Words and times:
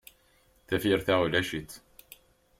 Tafyirt-a 0.67 1.15
ulac-itt. 1.23 1.71